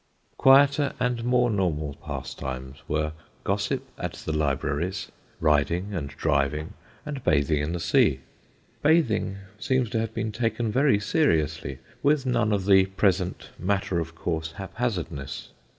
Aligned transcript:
Quieter 0.35 0.93
and 0.99 1.23
more 1.23 1.51
normal 1.51 1.93
pastimes 2.03 2.81
were 2.87 3.13
gossip 3.43 3.85
at 3.99 4.13
the 4.13 4.31
libraries, 4.33 5.11
riding 5.39 5.93
and 5.93 6.09
driving, 6.09 6.73
and 7.05 7.23
bathing 7.23 7.61
in 7.61 7.71
the 7.73 7.79
sea. 7.79 8.21
Bathing 8.81 9.37
seems 9.59 9.91
to 9.91 9.99
have 9.99 10.15
been 10.15 10.31
taken 10.31 10.71
very 10.71 10.99
seriously, 10.99 11.77
with 12.01 12.25
none 12.25 12.51
of 12.51 12.65
the 12.65 12.87
present 12.87 13.51
matter 13.59 13.99
of 13.99 14.15
course 14.15 14.53
haphazardness. 14.53 15.49